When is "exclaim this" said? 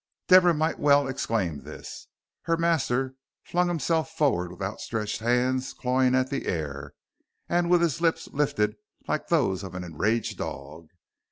1.07-2.07